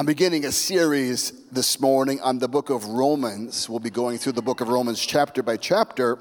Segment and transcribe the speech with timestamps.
[0.00, 3.68] I'm beginning a series this morning on the book of Romans.
[3.68, 6.18] We'll be going through the book of Romans chapter by chapter.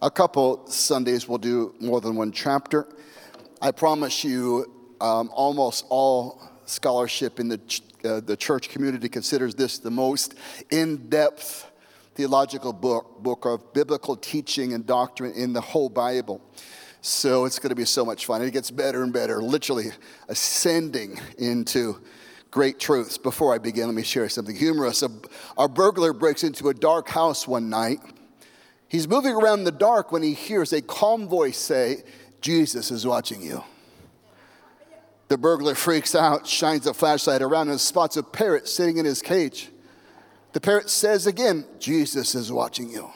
[0.00, 2.86] A couple Sundays we'll do more than one chapter.
[3.60, 9.56] I promise you, um, almost all scholarship in the, ch- uh, the church community considers
[9.56, 10.36] this the most
[10.70, 11.68] in depth
[12.14, 16.40] theological book, book of biblical teaching and doctrine in the whole Bible.
[17.00, 18.42] So it's going to be so much fun.
[18.42, 19.86] It gets better and better, literally
[20.28, 22.00] ascending into
[22.50, 23.18] great truths.
[23.18, 25.02] Before I begin, let me share something humorous.
[25.02, 25.10] A,
[25.56, 27.98] a burglar breaks into a dark house one night.
[28.88, 32.04] He's moving around in the dark when he hears a calm voice say,
[32.40, 33.62] Jesus is watching you.
[35.28, 39.20] The burglar freaks out, shines a flashlight around, and spots a parrot sitting in his
[39.20, 39.68] cage.
[40.52, 43.10] The parrot says again, Jesus is watching you.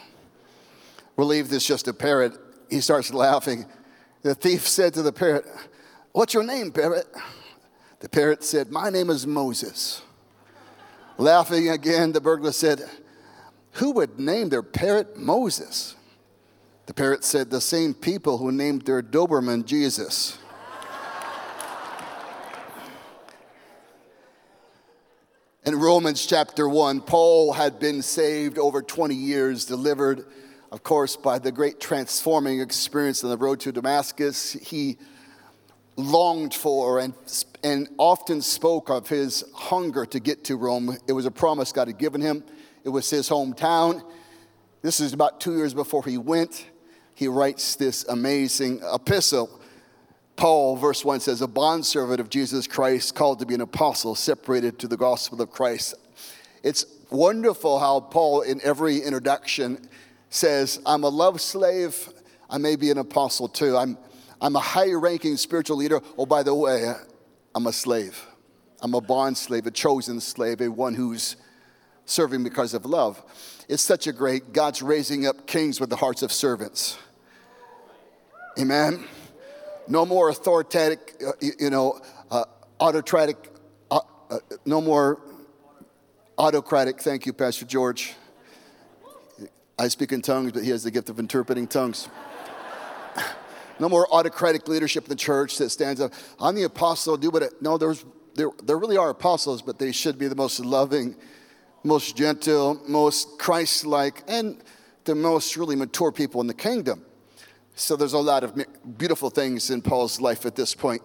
[1.17, 2.35] Relieved it's just a parrot,
[2.69, 3.65] he starts laughing.
[4.23, 5.47] The thief said to the parrot,
[6.13, 7.07] What's your name, parrot?
[8.03, 10.03] The parrot said, My name is Moses.
[11.19, 12.83] Laughing again, the burglar said,
[13.75, 15.95] Who would name their parrot Moses?
[16.87, 20.37] The parrot said, The same people who named their Doberman Jesus.
[25.65, 30.27] In Romans chapter 1, Paul had been saved over 20 years, delivered,
[30.73, 34.55] of course, by the great transforming experience on the road to Damascus.
[34.55, 34.99] He
[35.97, 37.15] longed for and,
[37.63, 40.97] and often spoke of his hunger to get to Rome.
[41.07, 42.45] It was a promise God had given him,
[42.85, 44.03] it was his hometown.
[44.83, 46.67] This is about two years before he went.
[47.15, 49.61] He writes this amazing epistle.
[50.35, 54.81] Paul, verse 1 says, A bondservant of Jesus Christ, called to be an apostle, separated
[54.81, 55.95] to the gospel of Christ.
[56.65, 59.79] It's wonderful how Paul, in every introduction,
[60.31, 62.09] says, I'm a love slave.
[62.51, 63.77] I may be an apostle too.
[63.77, 63.99] I'm,
[64.43, 66.01] I'm a high ranking spiritual leader.
[66.19, 66.93] Oh, by the way,
[67.55, 68.27] I'm a slave.
[68.81, 71.37] I'm a bond slave, a chosen slave, a one who's
[72.07, 73.23] serving because of love.
[73.69, 76.99] It's such a great, God's raising up kings with the hearts of servants.
[78.59, 79.05] Amen.
[79.87, 82.45] No more authoritative, uh, you know, uh,
[82.81, 83.37] autocratic,
[83.93, 85.21] uh, uh, no more
[86.37, 87.01] autocratic.
[87.01, 88.15] Thank you, Pastor George.
[89.79, 92.09] I speak in tongues, but he has the gift of interpreting tongues.
[93.79, 96.13] No more autocratic leadership in the church that stands up.
[96.41, 97.61] I'm the apostle, do what it.
[97.61, 101.17] No, there's, there, there really are apostles, but they should be the most loving,
[101.85, 104.63] most gentle, most Christ like, and
[105.05, 107.05] the most really mature people in the kingdom.
[107.75, 108.55] So there's a lot of
[108.99, 111.03] beautiful things in Paul's life at this point.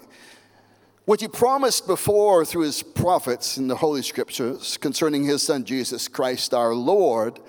[1.06, 6.10] What he promised before through his prophets in the Holy Scriptures concerning his son Jesus
[6.10, 7.40] Christ our Lord,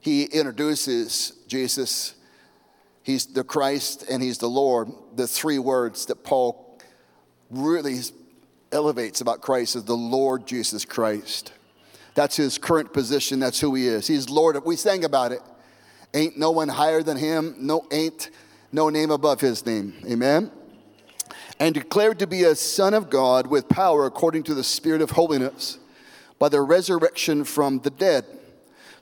[0.00, 2.14] he introduces Jesus
[3.02, 4.88] He's the Christ and He's the Lord.
[5.16, 6.78] The three words that Paul
[7.50, 7.98] really
[8.72, 11.52] elevates about Christ is the Lord Jesus Christ.
[12.14, 13.40] That's his current position.
[13.40, 14.06] That's who he is.
[14.06, 14.62] He's Lord.
[14.64, 15.40] We sang about it.
[16.12, 17.54] Ain't no one higher than him.
[17.58, 18.30] No, ain't
[18.72, 19.94] no name above his name.
[20.06, 20.50] Amen.
[21.58, 25.12] And declared to be a son of God with power according to the Spirit of
[25.12, 25.78] holiness
[26.38, 28.24] by the resurrection from the dead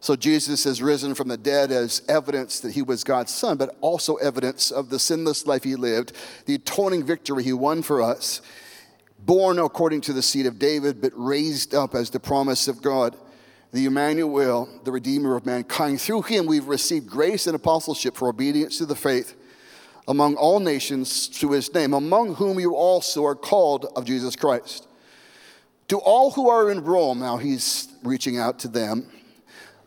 [0.00, 3.76] so Jesus has risen from the dead as evidence that he was God's son, but
[3.81, 6.12] also evidence of the sinless life he lived,
[6.47, 8.41] the atoning victory he won for us,
[9.19, 13.16] born according to the seed of David, but raised up as the promise of God,
[13.72, 16.00] the Emmanuel, the Redeemer of mankind.
[16.00, 19.34] Through him we've received grace and apostleship for obedience to the faith
[20.06, 24.87] among all nations through his name, among whom you also are called of Jesus Christ.
[25.88, 29.10] To all who are in Rome, now he's reaching out to them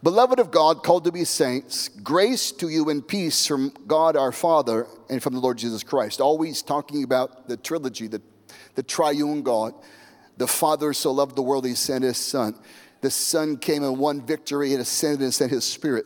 [0.04, 4.32] Beloved of God, called to be saints, grace to you and peace from God our
[4.32, 6.20] Father and from the Lord Jesus Christ.
[6.20, 8.22] Always talking about the trilogy, the,
[8.74, 9.76] the triune God.
[10.38, 12.56] The Father so loved the world, he sent his Son.
[13.02, 16.06] The Son came and won victory and ascended and sent his Spirit.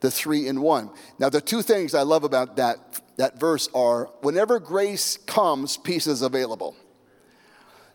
[0.00, 0.90] The three in one.
[1.20, 6.08] Now, the two things I love about that, that verse are whenever grace comes, peace
[6.08, 6.74] is available.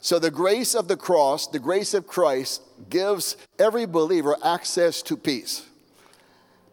[0.03, 5.15] So, the grace of the cross, the grace of Christ, gives every believer access to
[5.15, 5.65] peace.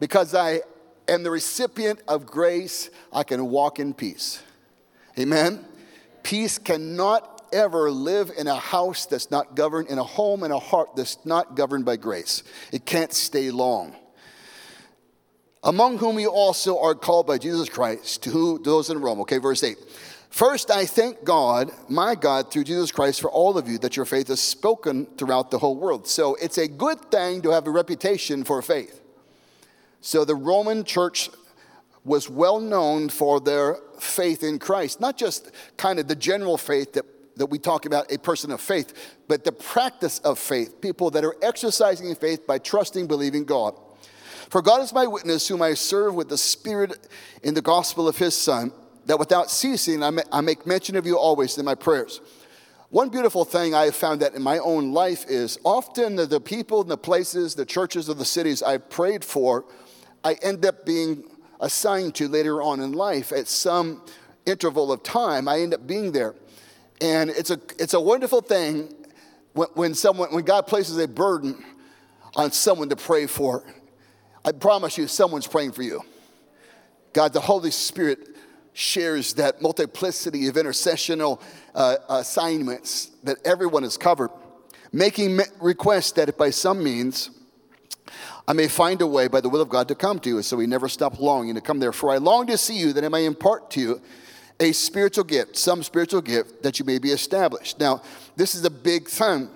[0.00, 0.62] Because I
[1.06, 4.42] am the recipient of grace, I can walk in peace.
[5.16, 5.64] Amen?
[6.24, 10.58] Peace cannot ever live in a house that's not governed, in a home in a
[10.58, 12.42] heart that's not governed by grace.
[12.72, 13.94] It can't stay long.
[15.62, 19.20] Among whom you also are called by Jesus Christ, to those in Rome.
[19.20, 19.76] Okay, verse 8.
[20.30, 24.06] First, I thank God, my God, through Jesus Christ, for all of you that your
[24.06, 26.06] faith is spoken throughout the whole world.
[26.06, 29.02] So it's a good thing to have a reputation for faith.
[30.00, 31.30] So the Roman church
[32.04, 36.92] was well known for their faith in Christ, not just kind of the general faith
[36.94, 37.04] that,
[37.36, 41.24] that we talk about a person of faith, but the practice of faith, people that
[41.24, 43.74] are exercising faith by trusting, believing God.
[44.48, 47.08] For God is my witness, whom I serve with the Spirit
[47.42, 48.72] in the gospel of his Son,
[49.10, 52.20] that without ceasing I make mention of you always in my prayers.
[52.90, 56.80] One beautiful thing I have found that in my own life is often the people
[56.80, 59.64] and the places, the churches of the cities I've prayed for,
[60.22, 61.24] I end up being
[61.58, 64.04] assigned to later on in life at some
[64.46, 65.48] interval of time.
[65.48, 66.36] I end up being there.
[67.00, 68.94] And it's a, it's a wonderful thing
[69.54, 71.64] when, when, someone, when God places a burden
[72.36, 73.64] on someone to pray for.
[74.44, 76.00] I promise you, someone's praying for you.
[77.12, 78.28] God, the Holy Spirit
[78.80, 81.40] shares that multiplicity of intercessional
[81.74, 84.30] uh, assignments that everyone is covered,
[84.92, 87.30] making requests that by some means
[88.48, 90.42] I may find a way by the will of God to come to you.
[90.42, 91.92] So we never stop longing to come there.
[91.92, 94.00] For I long to see you that I may impart to you
[94.58, 97.78] a spiritual gift, some spiritual gift that you may be established.
[97.78, 98.02] Now,
[98.36, 99.48] this is a big thing.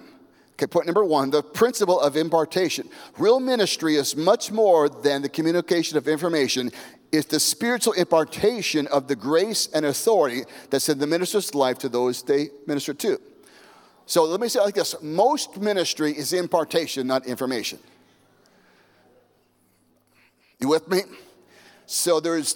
[0.52, 2.88] Okay, point number one the principle of impartation.
[3.18, 6.70] Real ministry is much more than the communication of information,
[7.16, 11.88] it's the spiritual impartation of the grace and authority that's in the minister's life to
[11.88, 13.20] those they minister to.
[14.06, 17.78] So let me say it like this most ministry is impartation, not information.
[20.60, 21.00] You with me?
[21.86, 22.54] So there's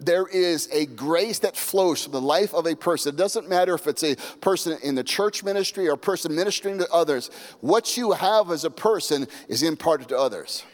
[0.00, 3.14] there is a grace that flows from the life of a person.
[3.14, 6.78] It doesn't matter if it's a person in the church ministry or a person ministering
[6.78, 7.30] to others.
[7.60, 10.64] What you have as a person is imparted to others.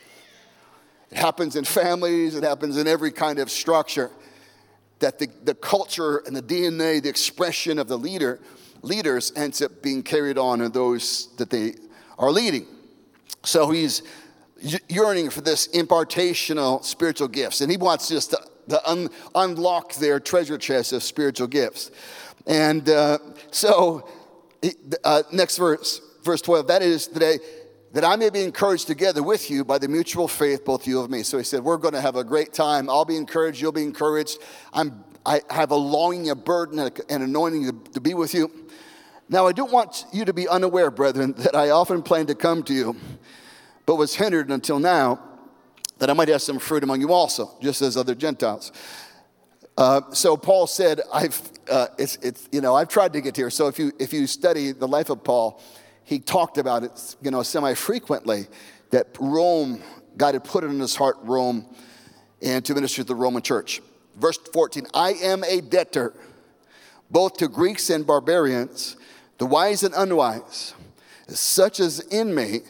[1.13, 4.11] It happens in families, it happens in every kind of structure.
[5.01, 8.41] That the, the culture and the DNA, the expression of the leader,
[8.81, 11.75] leaders ends up being carried on in those that they
[12.19, 12.67] are leading.
[13.43, 14.03] So he's
[14.89, 18.39] yearning for this impartational spiritual gifts, and he wants just to,
[18.71, 21.91] to un, unlock their treasure chest of spiritual gifts.
[22.47, 23.19] And uh,
[23.51, 24.09] so,
[25.05, 27.39] uh, next verse, verse 12, that is today
[27.93, 31.11] that I may be encouraged together with you by the mutual faith, both you of
[31.11, 31.23] me.
[31.23, 32.89] So he said, We're going to have a great time.
[32.89, 34.39] I'll be encouraged, you'll be encouraged.
[34.73, 38.51] I'm, I have a longing, a burden, and an anointing to, to be with you.
[39.29, 42.63] Now, I don't want you to be unaware, brethren, that I often planned to come
[42.65, 42.97] to you,
[43.87, 45.21] but was hindered until now,
[45.99, 48.73] that I might have some fruit among you also, just as other Gentiles.
[49.77, 51.41] Uh, so Paul said, "I've
[51.71, 54.27] uh, it's, it's you know I've tried to get here." So if you if you
[54.27, 55.63] study the life of Paul,
[56.13, 58.47] he talked about it, you know, semi-frequently,
[58.91, 59.83] that Rome,
[60.19, 61.67] God had put it in his heart, Rome,
[62.43, 63.81] and to minister to the Roman church.
[64.17, 66.13] Verse 14, I am a debtor,
[67.11, 68.97] both to Greeks and barbarians,
[69.39, 70.75] the wise and unwise,
[71.29, 72.61] such as in me,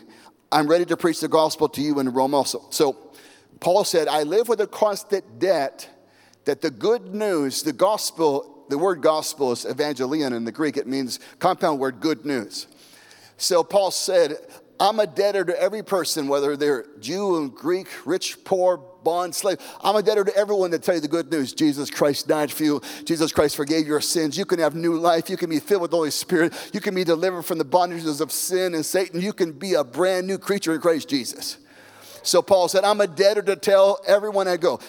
[0.52, 2.64] I'm ready to preach the gospel to you in Rome also.
[2.70, 2.96] So
[3.58, 5.88] Paul said, I live with a constant debt
[6.44, 10.76] that the good news, the gospel, the word gospel is evangelion in the Greek.
[10.76, 12.68] It means compound word good news.
[13.36, 14.36] So Paul said,
[14.82, 19.58] I'm a debtor to every person, whether they're Jew and Greek, rich, poor, bond, slave.
[19.82, 21.52] I'm a debtor to everyone that tell you the good news.
[21.52, 22.82] Jesus Christ died for you.
[23.04, 24.36] Jesus Christ forgave your sins.
[24.36, 25.30] You can have new life.
[25.30, 26.52] You can be filled with the Holy Spirit.
[26.72, 29.20] You can be delivered from the bondages of sin and Satan.
[29.20, 31.58] You can be a brand new creature in Christ Jesus.
[32.24, 34.80] So Paul said, I'm a debtor to tell everyone I go.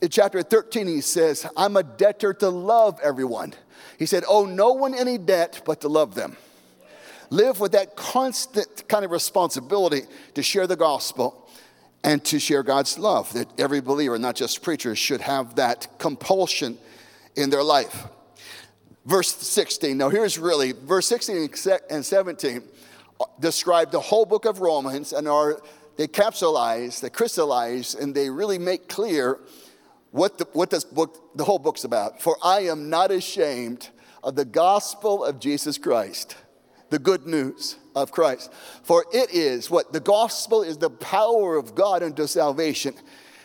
[0.00, 3.52] In chapter 13, he says, I'm a debtor to love everyone.
[3.98, 6.38] He said, Owe no one any debt but to love them
[7.30, 10.02] live with that constant kind of responsibility
[10.34, 11.48] to share the gospel
[12.04, 13.32] and to share God's love.
[13.32, 16.78] That every believer, not just preachers, should have that compulsion
[17.34, 18.06] in their life.
[19.04, 21.50] Verse 16, now here's really, verse 16
[21.90, 22.62] and 17
[23.18, 25.60] uh, describe the whole book of Romans and are,
[25.96, 29.38] they capsulize, they crystallize, and they really make clear
[30.10, 32.20] what, the, what this book, the whole book's about.
[32.20, 33.90] For I am not ashamed
[34.24, 36.36] of the gospel of Jesus Christ
[36.90, 38.52] the good news of Christ.
[38.82, 42.94] For it is what the gospel is the power of God unto salvation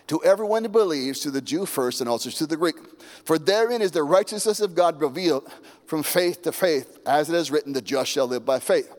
[0.07, 2.75] to everyone who believes, to the Jew first and also to the Greek.
[3.23, 5.49] For therein is the righteousness of God revealed
[5.85, 8.93] from faith to faith, as it is written, the just shall live by faith.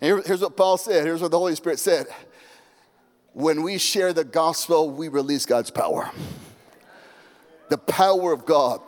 [0.00, 2.06] And here's what Paul said, here's what the Holy Spirit said.
[3.32, 6.10] When we share the gospel, we release God's power.
[7.70, 8.80] The power of God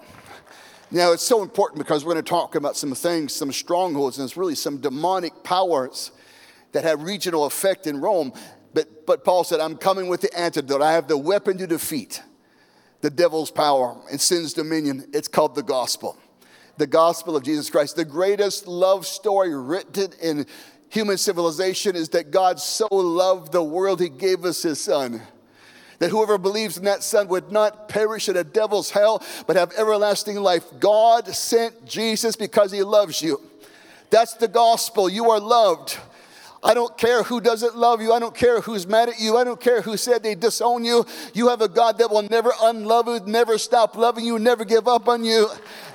[0.93, 4.27] now, it's so important because we're going to talk about some things, some strongholds, and
[4.27, 6.13] it's really some demonic powers
[6.73, 8.35] that have regional effect in Rome.
[8.75, 10.83] But, but Paul said, I'm coming with the antidote.
[10.83, 12.23] I have the weapon to defeat
[13.01, 15.07] the devil's power and sin's dominion.
[15.15, 16.19] It's called the gospel.
[16.77, 17.97] The gospel of Jesus Christ.
[17.97, 20.45] The greatest love story written in
[20.91, 25.23] human civilization is that God so loved the world, he gave us his son
[26.03, 29.73] that whoever believes in that Son would not perish in a devil's hell, but have
[29.79, 30.65] everlasting life.
[30.81, 33.41] God sent Jesus because he loves you.
[34.11, 35.09] That's the gospel.
[35.09, 35.97] You are loved.
[36.65, 38.13] I don't care who doesn't love you.
[38.13, 39.37] I don't care who's mad at you.
[39.37, 41.05] I don't care who said they disown you.
[41.35, 44.87] You have a God that will never unlove you, never stop loving you, never give
[44.87, 45.49] up on you.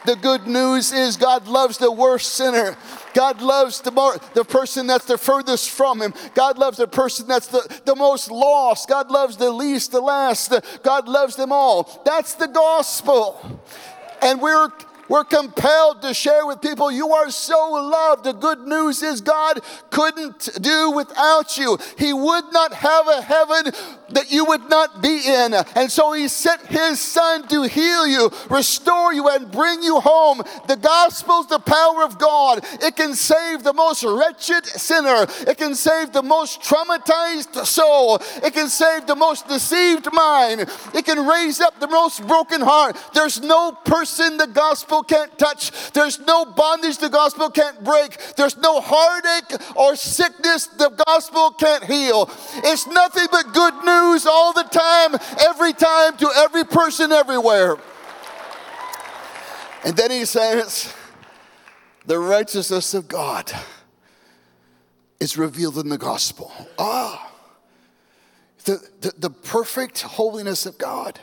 [0.07, 2.77] The good news is God loves the worst sinner.
[3.13, 6.13] God loves the, more, the person that's the furthest from Him.
[6.33, 8.87] God loves the person that's the, the most lost.
[8.87, 10.53] God loves the least, the last.
[10.81, 12.01] God loves them all.
[12.05, 13.61] That's the gospel.
[14.21, 14.69] And we're
[15.09, 18.23] we're compelled to share with people you are so loved.
[18.23, 21.77] The good news is God couldn't do without you.
[21.97, 23.73] He would not have a heaven
[24.09, 25.53] that you would not be in.
[25.75, 30.41] And so He sent His Son to heal you, restore you, and bring you home.
[30.67, 32.65] The gospel's the power of God.
[32.81, 38.53] It can save the most wretched sinner, it can save the most traumatized soul, it
[38.53, 40.61] can save the most deceived mind,
[40.93, 42.97] it can raise up the most broken heart.
[43.13, 45.91] There's no person the gospel gospel can't touch.
[45.91, 48.17] There's no bondage the gospel can't break.
[48.35, 52.29] There's no heartache or sickness the gospel can't heal.
[52.63, 57.77] It's nothing but good news all the time, every time, to every person, everywhere.
[59.83, 60.93] And then he says,
[62.05, 63.51] the righteousness of God
[65.19, 66.51] is revealed in the gospel.
[66.77, 67.31] Ah,
[68.65, 71.19] the, the, the perfect holiness of God.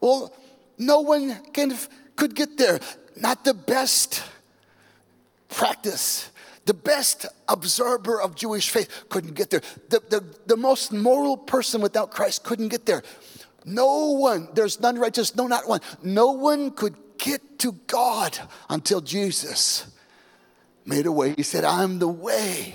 [0.00, 0.32] Well,
[0.78, 1.76] no one can
[2.16, 2.80] could get there.
[3.16, 4.22] Not the best
[5.48, 6.30] practice,
[6.66, 9.62] the best observer of Jewish faith couldn't get there.
[9.88, 13.02] The, the, the most moral person without Christ couldn't get there.
[13.64, 15.80] No one, there's none righteous, no, not one.
[16.02, 19.86] No one could get to God until Jesus
[20.84, 21.34] made a way.
[21.36, 22.74] He said, I'm the way,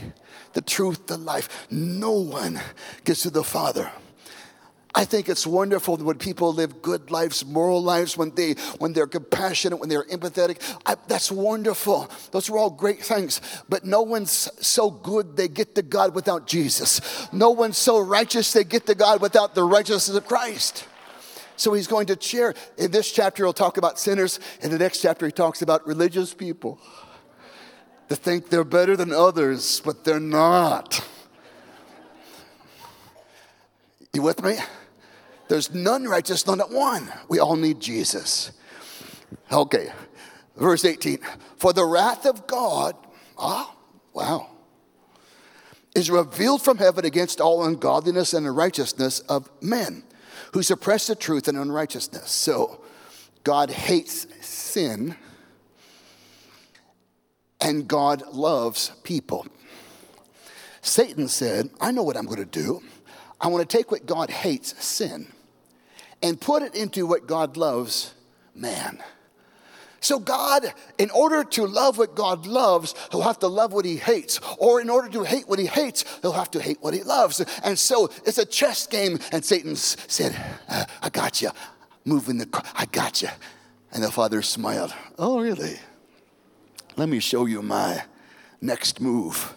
[0.54, 1.68] the truth, the life.
[1.70, 2.60] No one
[3.04, 3.92] gets to the Father
[4.94, 9.08] I think it's wonderful when people live good lives, moral lives, when they when they're
[9.08, 10.60] compassionate, when they're empathetic.
[10.86, 12.12] I, that's wonderful.
[12.32, 13.40] Those are all great things.
[13.70, 17.00] But no one's so good they get to God without Jesus.
[17.32, 20.88] No one's so righteous they get to God without the righteousness of Christ.
[21.56, 22.54] So he's going to share.
[22.78, 24.40] In this chapter, he'll talk about sinners.
[24.62, 26.80] In the next chapter, he talks about religious people
[28.08, 31.08] that think they're better than others, but they're not.
[34.14, 34.58] You with me?
[35.52, 37.12] There's none righteous, none at one.
[37.28, 38.54] We all need Jesus.
[39.52, 39.92] Okay,
[40.56, 41.18] verse 18.
[41.58, 42.96] For the wrath of God,
[43.38, 43.76] ah,
[44.14, 44.50] wow,
[45.94, 50.04] is revealed from heaven against all ungodliness and unrighteousness of men
[50.54, 52.32] who suppress the truth and unrighteousness.
[52.32, 52.80] So
[53.44, 55.18] God hates sin
[57.60, 59.46] and God loves people.
[60.82, 62.82] Satan said, I know what I'm going to do.
[63.42, 65.28] I want to take what God hates, sin,
[66.22, 68.14] and put it into what God loves,
[68.56, 69.02] man.
[70.04, 73.98] So, God, in order to love what God loves, he'll have to love what he
[73.98, 74.40] hates.
[74.58, 77.40] Or in order to hate what he hates, he'll have to hate what he loves.
[77.64, 79.20] And so it's a chess game.
[79.32, 80.36] And Satan said,
[80.68, 81.52] uh, I got you.
[82.04, 83.30] Move in the, I got you.
[83.92, 84.92] And the father smiled.
[85.20, 85.78] Oh, really?
[86.96, 88.04] Let me show you my
[88.60, 89.54] next move.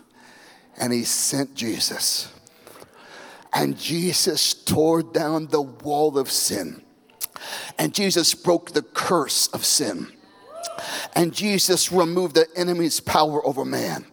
[0.78, 2.30] And he sent Jesus.
[3.54, 6.82] And Jesus tore down the wall of sin.
[7.78, 10.08] And Jesus broke the curse of sin.
[11.14, 14.06] And Jesus removed the enemy's power over man.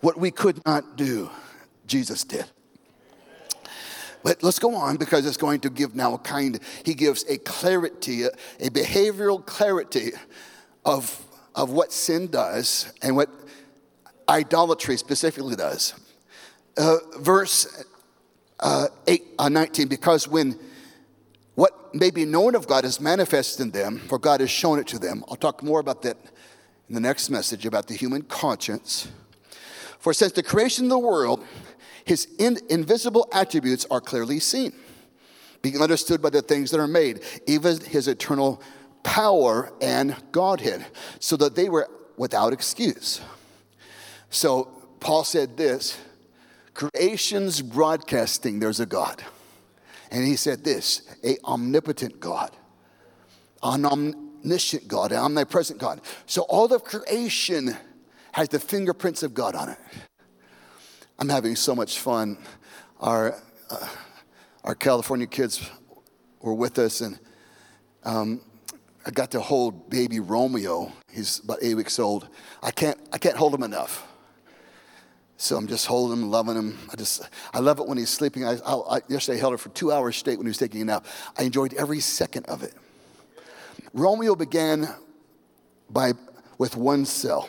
[0.00, 1.30] What we could not do,
[1.86, 2.46] Jesus did.
[4.22, 7.38] But let's go on because it's going to give now a kind, he gives a
[7.38, 10.12] clarity, a behavioral clarity
[10.84, 13.30] of, of what sin does and what
[14.28, 15.94] idolatry specifically does.
[16.76, 17.84] Uh, verse
[18.60, 20.58] uh, 8, uh, 19, because when
[21.54, 24.86] what may be known of God is manifested in them, for God has shown it
[24.88, 25.24] to them.
[25.28, 26.16] I'll talk more about that
[26.88, 29.08] in the next message about the human conscience.
[29.98, 31.44] For since the creation of the world,
[32.04, 34.72] his in, invisible attributes are clearly seen,
[35.62, 38.62] being understood by the things that are made, even his eternal
[39.02, 40.86] power and Godhead,
[41.18, 43.20] so that they were without excuse.
[44.30, 44.64] So
[45.00, 45.98] Paul said this
[46.80, 49.22] creation's broadcasting there's a God.
[50.10, 52.56] And he said this a omnipotent God,
[53.62, 56.00] an omniscient God, an omnipresent God.
[56.24, 57.76] So all of creation
[58.32, 59.78] has the fingerprints of God on it.
[61.18, 62.38] I'm having so much fun.
[62.98, 63.34] Our,
[63.68, 63.88] uh,
[64.64, 65.68] our California kids
[66.40, 67.18] were with us, and
[68.04, 68.40] um,
[69.04, 70.90] I got to hold baby Romeo.
[71.12, 72.28] He's about eight weeks old.
[72.62, 74.06] I can't, I can't hold him enough.
[75.40, 76.78] So I'm just holding him, loving him.
[76.92, 77.22] I just,
[77.54, 78.44] I love it when he's sleeping.
[78.44, 80.82] I, I, I, yesterday I held her for two hours straight when he was taking
[80.82, 81.06] a nap.
[81.34, 82.74] I enjoyed every second of it.
[83.94, 84.86] Romeo began
[85.88, 86.12] by,
[86.58, 87.48] with one cell.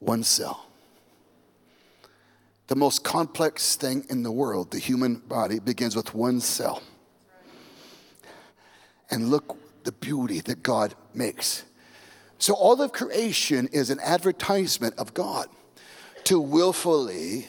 [0.00, 0.66] One cell.
[2.66, 6.82] The most complex thing in the world, the human body, begins with one cell.
[9.12, 11.62] And look the beauty that God makes.
[12.38, 15.48] So, all of creation is an advertisement of God.
[16.28, 17.46] To willfully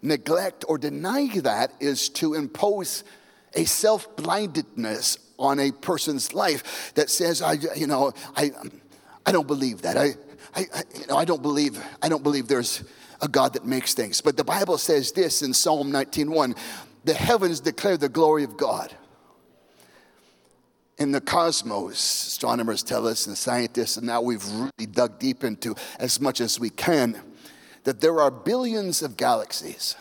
[0.00, 3.04] neglect or deny that is to impose
[3.52, 8.52] a self blindedness on a person's life that says, I, you know, I,
[9.26, 9.98] I don't believe that.
[9.98, 10.14] I,
[10.54, 10.64] I,
[10.98, 12.84] you know, I don't believe, I don't believe there's
[13.20, 14.22] a God that makes things.
[14.22, 16.56] But the Bible says this in Psalm 19:1,
[17.04, 18.96] the heavens declare the glory of God.
[20.96, 25.74] In the cosmos, astronomers tell us and scientists, and now we've really dug deep into
[25.98, 27.20] as much as we can,
[27.86, 29.94] that there are billions of galaxies.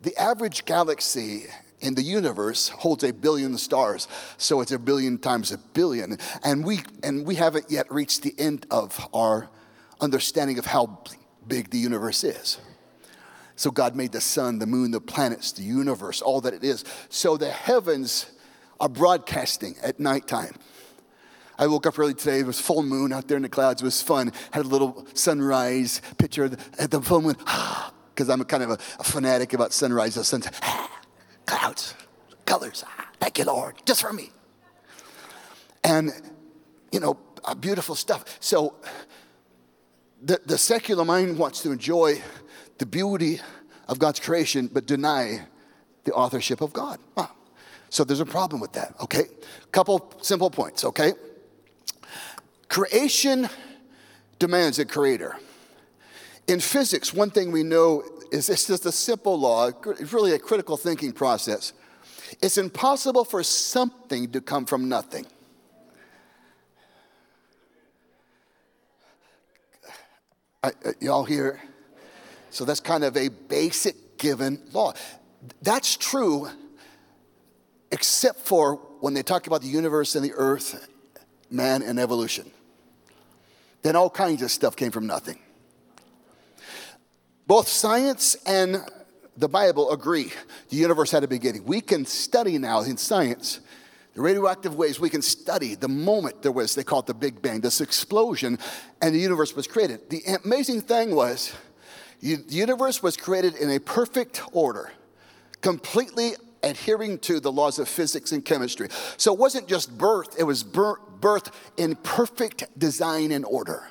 [0.00, 1.44] The average galaxy
[1.80, 4.08] in the universe holds a billion stars,
[4.38, 6.16] so it's a billion times a billion.
[6.42, 9.50] And we, and we haven't yet reached the end of our
[10.00, 11.02] understanding of how
[11.46, 12.56] big the universe is.
[13.56, 16.86] So God made the sun, the moon, the planets, the universe, all that it is.
[17.10, 18.30] So the heavens
[18.80, 20.54] are broadcasting at nighttime.
[21.58, 22.40] I woke up early today.
[22.40, 23.82] It was full moon out there in the clouds.
[23.82, 24.32] It was fun.
[24.52, 27.36] Had a little sunrise picture at the full moon.
[28.14, 30.14] Because I'm kind of a, a, fanatic about sunrise.
[30.26, 30.58] sunset.
[31.44, 31.92] clouds,
[32.46, 32.82] colors.
[32.86, 34.30] Ah, thank you, Lord, just for me.
[35.84, 36.10] And,
[36.90, 38.24] you know, uh, beautiful stuff.
[38.40, 38.76] So
[40.22, 42.22] the, the secular mind wants to enjoy
[42.78, 43.40] the beauty
[43.86, 45.46] of God's creation, but deny
[46.04, 46.98] the authorship of God.
[47.16, 47.26] Huh.
[47.90, 49.24] So there's a problem with that, okay?
[49.72, 51.12] Couple simple points, okay?
[52.68, 53.48] Creation
[54.38, 55.36] demands a creator.
[56.46, 60.38] In physics, one thing we know is it's just a simple law, it's really a
[60.38, 61.72] critical thinking process.
[62.42, 65.26] It's impossible for something to come from nothing.
[70.62, 71.60] I, uh, y'all hear?
[72.50, 74.94] So that's kind of a basic given law.
[75.62, 76.48] That's true,
[77.92, 80.88] except for when they talk about the universe and the earth,
[81.50, 82.50] man, and evolution.
[83.82, 85.38] Then all kinds of stuff came from nothing.
[87.46, 88.82] Both science and
[89.36, 90.32] the Bible agree
[90.70, 91.64] the universe had a beginning.
[91.64, 93.60] We can study now in science
[94.16, 97.42] the radioactive waves, we can study the moment there was, they call it the Big
[97.42, 98.58] Bang, this explosion,
[99.02, 100.08] and the universe was created.
[100.08, 101.52] The amazing thing was,
[102.22, 104.90] the universe was created in a perfect order,
[105.60, 108.88] completely adhering to the laws of physics and chemistry.
[109.18, 111.05] So it wasn't just birth, it was birth
[111.76, 113.88] in perfect design and order.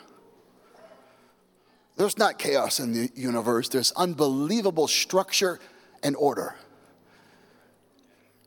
[1.97, 5.59] There's not chaos in the universe, there's unbelievable structure
[6.03, 6.55] and order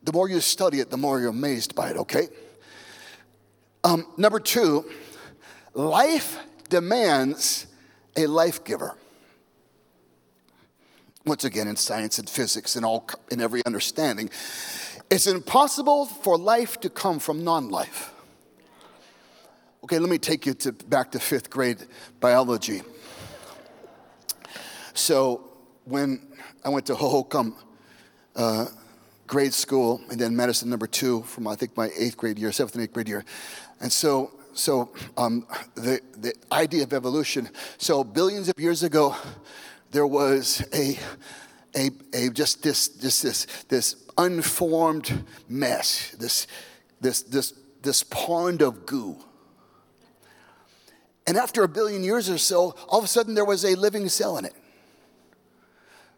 [0.09, 2.29] the more you study it, the more you're amazed by it, okay?
[3.85, 4.91] Um, number two,
[5.75, 6.39] life
[6.71, 7.67] demands
[8.17, 8.97] a life giver.
[11.27, 14.31] Once again, in science and physics and all in every understanding,
[15.11, 18.11] it's impossible for life to come from non-life.
[19.89, 21.79] Okay, let me take you to back to fifth grade
[22.21, 22.83] biology.
[24.93, 25.49] So
[25.87, 26.29] when
[26.63, 27.55] I went to Hohokam
[28.37, 28.67] uh,
[29.27, 32.75] grade school and then Madison number two from I think my eighth grade year, seventh
[32.75, 33.25] and eighth grade year.
[33.81, 37.49] And so, so um, the, the idea of evolution.
[37.79, 39.17] So billions of years ago,
[39.91, 40.99] there was a,
[41.75, 46.47] a, a just this, just this, this unformed mess, this,
[47.01, 49.25] this, this, this pond of goo.
[51.29, 54.09] And after a billion years or so, all of a sudden there was a living
[54.09, 54.55] cell in it.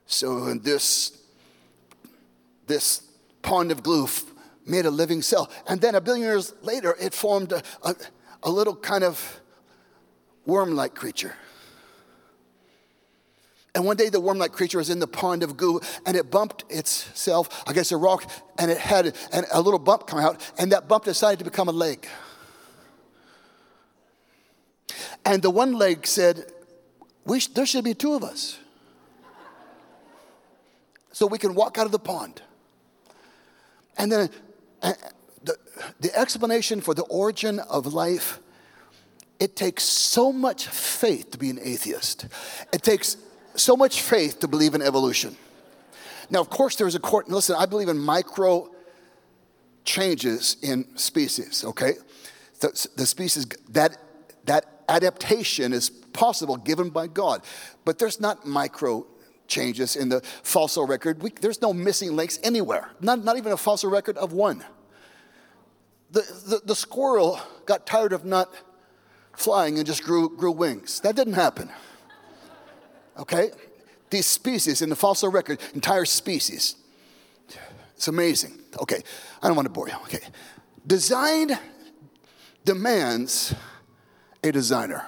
[0.06, 1.18] So this
[2.68, 3.02] this
[3.42, 4.06] pond of glue
[4.64, 5.50] made a living cell.
[5.66, 7.96] And then a billion years later, it formed a, a,
[8.44, 9.40] a little kind of
[10.46, 11.34] worm like creature.
[13.74, 16.30] And one day the worm like creature was in the pond of goo and it
[16.30, 20.70] bumped itself against a rock and it had and a little bump come out and
[20.70, 22.06] that bump decided to become a leg.
[25.24, 26.52] And the one leg said,
[27.38, 28.58] sh- There should be two of us.
[31.12, 32.42] So we can walk out of the pond.
[33.98, 34.30] And then
[34.82, 34.92] uh,
[35.44, 35.56] the,
[36.00, 38.40] the explanation for the origin of life,
[39.38, 42.26] it takes so much faith to be an atheist.
[42.72, 43.16] It takes
[43.54, 45.36] so much faith to believe in evolution.
[46.30, 47.28] Now, of course, there's a court.
[47.28, 48.70] Listen, I believe in micro
[49.84, 51.64] changes in species.
[51.64, 51.94] Okay,
[52.60, 53.96] the, the species that
[54.44, 57.42] that adaptation is possible given by God.
[57.84, 59.06] But there's not micro
[59.46, 61.22] changes in the fossil record.
[61.22, 64.64] We, there's no missing links anywhere, not, not even a fossil record of one.
[66.10, 68.50] The, the, the squirrel got tired of not
[69.36, 71.00] flying and just grew, grew wings.
[71.00, 71.70] That didn't happen.
[73.18, 73.50] Okay?
[74.10, 76.74] These species in the fossil record, entire species.
[77.94, 78.58] It's amazing.
[78.80, 79.02] Okay,
[79.42, 79.94] I don't want to bore you.
[80.04, 80.20] Okay.
[80.86, 81.58] Design
[82.64, 83.54] demands
[84.42, 85.06] a designer.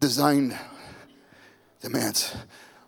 [0.00, 0.56] Design
[1.80, 2.34] demands.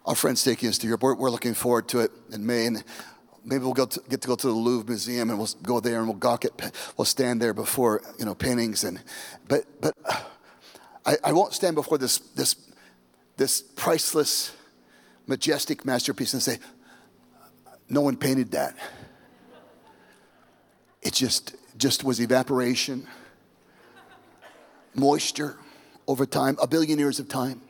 [0.04, 1.02] Our friend's taking us to Europe.
[1.02, 2.84] We're, we're looking forward to it in May, and
[3.44, 6.06] maybe we'll to, get to go to the Louvre Museum, and we'll go there and
[6.06, 6.72] we'll gawk at.
[6.96, 9.00] We'll stand there before you know paintings, and
[9.48, 9.94] but but
[11.06, 12.56] I, I won't stand before this this
[13.38, 14.52] this priceless,
[15.26, 16.58] majestic masterpiece and say,
[17.88, 18.76] "No one painted that."
[21.06, 23.06] It just just was evaporation,
[24.92, 25.56] moisture
[26.08, 27.60] over time, a billion years of time.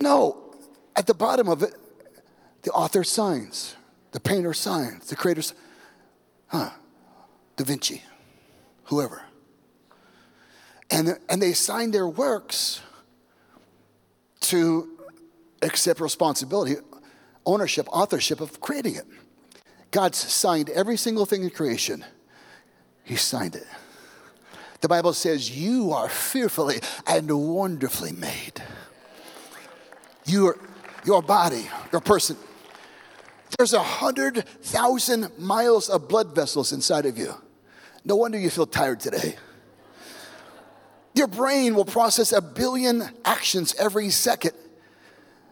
[0.00, 0.54] No,
[0.96, 1.74] at the bottom of it,
[2.62, 3.76] the author signs,
[4.12, 5.42] the painter signs, the creator,
[6.46, 6.70] huh,
[7.56, 8.02] Da Vinci,
[8.84, 9.20] whoever.
[10.90, 12.80] And, and they sign their works
[14.40, 14.98] to
[15.60, 16.76] accept responsibility,
[17.44, 19.04] ownership, authorship of creating it.
[19.90, 22.04] God signed every single thing in creation.
[23.04, 23.66] He signed it.
[24.80, 28.62] The Bible says, You are fearfully and wonderfully made.
[30.24, 30.58] Your,
[31.04, 32.36] your body, your person.
[33.58, 37.34] There's a hundred thousand miles of blood vessels inside of you.
[38.04, 39.36] No wonder you feel tired today.
[41.14, 44.52] Your brain will process a billion actions every second.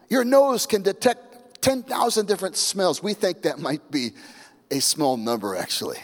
[0.08, 1.27] Your nose can detect
[1.60, 3.02] 10,000 different smells.
[3.02, 4.12] We think that might be
[4.70, 5.98] a small number, actually.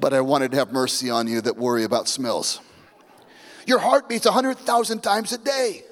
[0.00, 2.60] But I wanted to have mercy on you that worry about smells.
[3.66, 5.82] Your heart beats 100,000 times a day.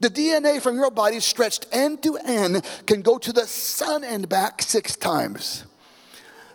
[0.00, 4.28] The DNA from your body, stretched end to end, can go to the sun and
[4.28, 5.64] back six times.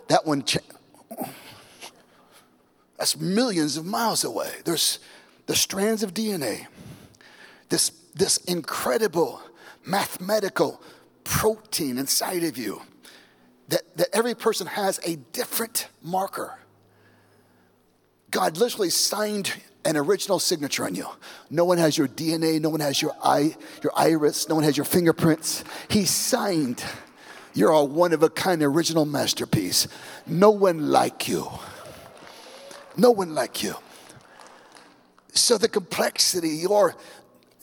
[0.08, 0.58] That one, cha-
[2.98, 4.50] that's millions of miles away.
[4.64, 4.98] There's
[5.46, 6.66] the strands of DNA,
[7.68, 9.40] this, this incredible
[9.86, 10.82] mathematical
[11.24, 12.82] protein inside of you
[13.68, 16.58] that, that every person has a different marker.
[18.30, 19.52] God literally signed
[19.84, 21.06] an original signature on you.
[21.48, 24.76] No one has your DNA, no one has your eye, your iris, no one has
[24.76, 25.64] your fingerprints.
[25.88, 26.82] He signed.
[27.54, 29.88] You're a one of a kind original masterpiece.
[30.26, 31.50] No one like you.
[32.96, 33.76] No one like you.
[35.32, 36.96] So the complexity, your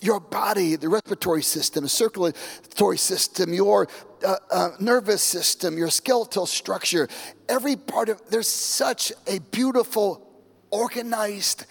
[0.04, 3.88] your body, the respiratory system, the circulatory system, your
[4.26, 7.08] uh, uh, nervous system, your skeletal structure,
[7.48, 10.28] every part of there's such a beautiful,
[10.72, 11.66] organized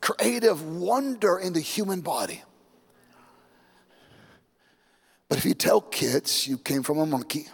[0.00, 2.42] creative wonder in the human body.
[5.28, 7.46] But if you tell kids you came from a monkey,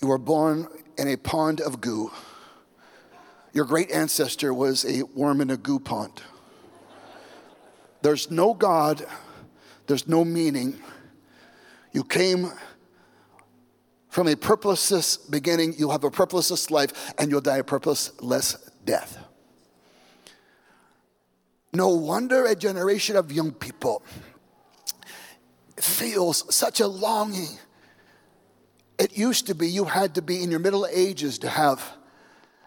[0.00, 2.10] you were born in a pond of goo,
[3.52, 6.22] your great ancestor was a worm in a goo pond.
[8.06, 9.04] There's no God,
[9.88, 10.80] there's no meaning.
[11.92, 12.52] You came
[14.10, 19.18] from a purposeless beginning, you'll have a purposeless life, and you'll die a purposeless death.
[21.72, 24.04] No wonder a generation of young people
[25.76, 27.58] feels such a longing.
[29.00, 31.82] It used to be you had to be in your middle ages to have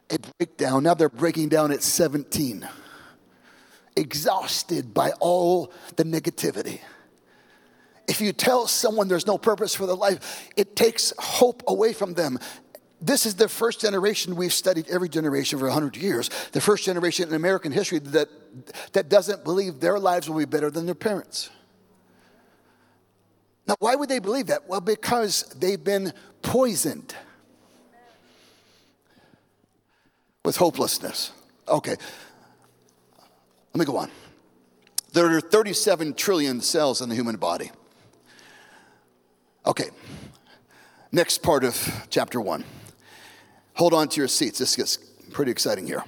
[0.10, 0.84] a breakdown.
[0.84, 2.68] Now they're breaking down at 17,
[3.96, 6.80] exhausted by all the negativity.
[8.08, 12.16] If you tell someone there's no purpose for their life, it takes hope away from
[12.16, 12.40] them.
[13.02, 16.30] This is the first generation we've studied every generation for 100 years.
[16.52, 18.30] The first generation in American history that,
[18.94, 21.50] that doesn't believe their lives will be better than their parents.
[23.68, 24.68] Now, why would they believe that?
[24.68, 27.14] Well, because they've been poisoned
[30.44, 31.32] with hopelessness.
[31.68, 31.96] Okay,
[33.74, 34.10] let me go on.
[35.14, 37.72] There are 37 trillion cells in the human body.
[39.66, 39.90] Okay,
[41.12, 42.64] next part of chapter one.
[43.74, 44.60] Hold on to your seats.
[44.60, 44.98] This gets
[45.32, 46.04] pretty exciting here.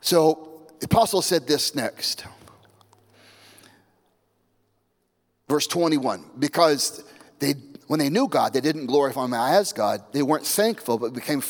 [0.00, 2.24] So, the apostle said this next.
[5.48, 7.02] Verse 21 because
[7.38, 7.54] they,
[7.86, 10.02] when they knew God, they didn't glorify Him as God.
[10.12, 11.40] They weren't thankful, but became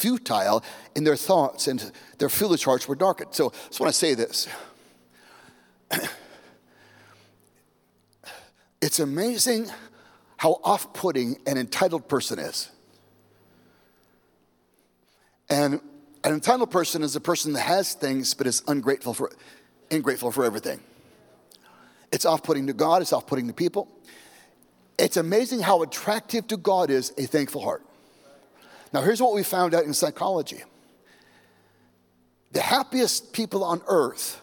[0.00, 0.64] futile
[0.96, 3.34] in their thoughts, and their foolish hearts were darkened.
[3.34, 4.48] So, I just want to say this.
[8.80, 9.70] it's amazing
[10.38, 12.70] how off putting an entitled person is.
[15.50, 15.80] And
[16.24, 19.32] an entitled person is a person that has things but is ungrateful for,
[19.90, 20.80] ungrateful for everything.
[22.12, 23.88] It's off putting to God, it's off putting to people.
[24.98, 27.84] It's amazing how attractive to God is a thankful heart.
[28.92, 30.62] Now, here's what we found out in psychology
[32.52, 34.42] the happiest people on earth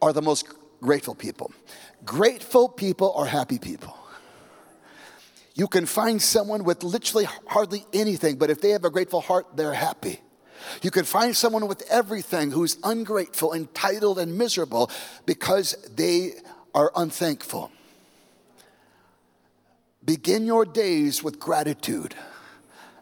[0.00, 0.46] are the most
[0.80, 1.52] grateful people.
[2.04, 3.96] Grateful people are happy people.
[5.54, 9.56] You can find someone with literally hardly anything, but if they have a grateful heart,
[9.56, 10.20] they're happy.
[10.82, 14.90] You can find someone with everything who's ungrateful, entitled, and miserable
[15.26, 16.32] because they
[16.74, 17.70] are unthankful.
[20.04, 22.14] Begin your days with gratitude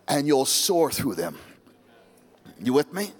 [0.08, 1.38] and you'll soar through them.
[2.60, 3.12] You with me?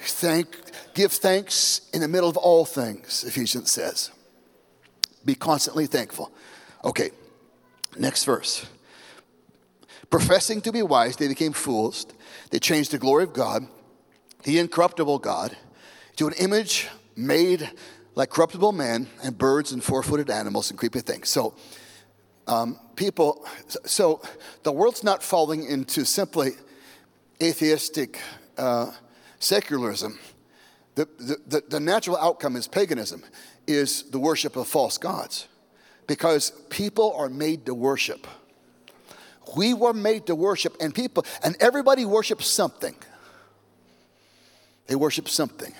[0.00, 0.48] Thank,
[0.94, 4.10] give thanks in the middle of all things, Ephesians says.
[5.24, 6.32] Be constantly thankful.
[6.84, 7.10] Okay,
[7.98, 8.66] next verse.
[10.10, 12.06] Professing to be wise, they became fools.
[12.50, 13.66] They changed the glory of God,
[14.42, 15.56] the incorruptible God,
[16.16, 17.70] to an image made
[18.14, 21.28] like corruptible man and birds and four footed animals and creepy things.
[21.28, 21.54] So,
[22.46, 23.46] um, people,
[23.84, 24.20] so
[24.62, 26.52] the world's not falling into simply
[27.42, 28.20] atheistic
[28.56, 28.90] uh,
[29.38, 30.18] secularism.
[30.94, 31.08] The,
[31.46, 33.24] the, the natural outcome is paganism,
[33.66, 35.48] is the worship of false gods.
[36.06, 38.26] Because people are made to worship.
[39.56, 42.94] We were made to worship, and people, and everybody worships something.
[44.86, 45.72] They worship something.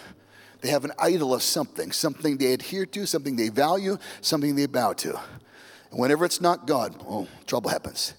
[0.63, 4.67] They have an idol of something, something they adhere to, something they value, something they
[4.67, 5.21] bow to.
[5.95, 8.15] And whenever it's not God, oh, trouble happens.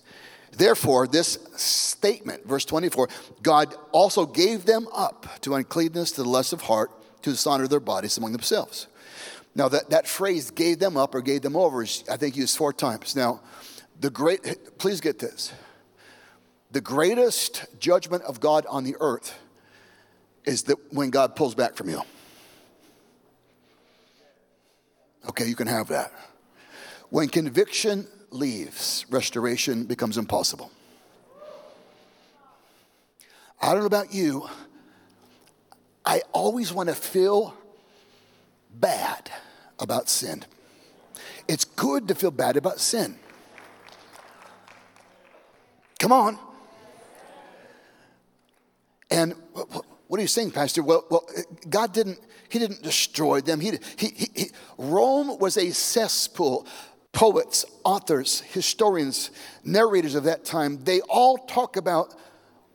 [0.53, 3.09] Therefore, this statement, verse 24,
[3.43, 6.89] God also gave them up to uncleanness, to the lust of heart,
[7.23, 8.87] to dishonor their bodies among themselves.
[9.55, 12.57] Now, that, that phrase, gave them up or gave them over, is, I think, used
[12.57, 13.13] four times.
[13.13, 13.41] Now,
[13.99, 15.51] the great, please get this.
[16.71, 19.37] The greatest judgment of God on the earth
[20.45, 22.03] is that when God pulls back from you.
[25.27, 26.13] Okay, you can have that.
[27.09, 30.71] When conviction leaves, restoration becomes impossible.
[33.61, 34.47] I don't know about you,
[36.05, 37.55] I always want to feel
[38.71, 39.31] bad
[39.79, 40.43] about sin.
[41.47, 43.17] It's good to feel bad about sin.
[45.99, 46.37] Come on.
[49.09, 49.33] And
[50.07, 50.83] what are you saying, Pastor?
[50.83, 51.27] Well, well
[51.69, 53.59] God didn't, He didn't destroy them.
[53.59, 56.67] He, he, he, Rome was a cesspool
[57.15, 59.31] poets, authors, historians,
[59.63, 62.13] narrators of that time, they all talk about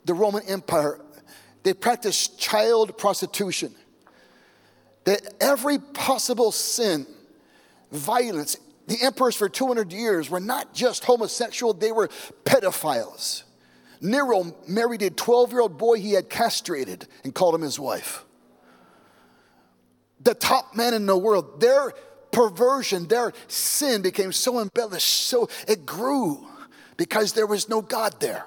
[0.06, 0.98] the Roman Empire.
[1.62, 3.74] They practiced child prostitution.
[5.04, 7.06] That every possible sin,
[7.92, 12.08] violence, the emperors for 200 years were not just homosexual, they were
[12.44, 13.42] pedophiles.
[14.00, 18.24] Nero married a 12 year old boy he had castrated and called him his wife.
[20.22, 21.92] The top man in the world, their
[22.32, 26.46] perversion, their sin became so embellished, so it grew
[26.96, 28.44] because there was no God there.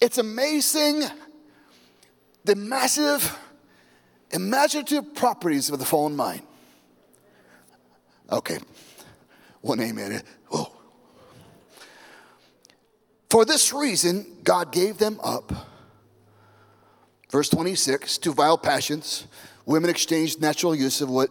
[0.00, 1.02] It's amazing
[2.44, 3.38] the massive
[4.30, 6.42] imaginative properties of the fallen mind.
[8.30, 8.58] Okay,
[9.60, 10.22] one amen.
[10.48, 10.72] Whoa.
[13.28, 15.52] For this reason, God gave them up.
[17.30, 19.26] Verse 26 to vile passions.
[19.66, 21.30] Women exchanged natural use of what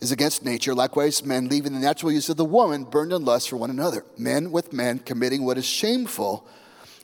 [0.00, 0.74] is against nature.
[0.74, 4.04] Likewise, men, leaving the natural use of the woman, burned in lust for one another.
[4.16, 6.46] Men with men, committing what is shameful,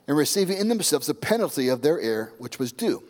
[0.07, 3.03] and receiving in themselves the penalty of their error, which was due.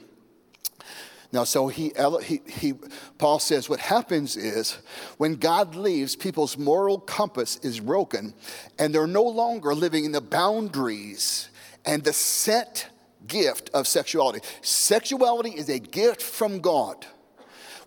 [1.31, 1.91] Now, so he,
[2.23, 2.73] he, he,
[3.17, 4.77] Paul says what happens is
[5.17, 8.33] when God leaves, people's moral compass is broken,
[8.79, 11.49] and they're no longer living in the boundaries
[11.85, 12.87] and the set
[13.27, 14.39] gift of sexuality.
[14.61, 17.05] Sexuality is a gift from God.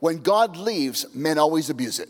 [0.01, 2.09] When God leaves, men always abuse it.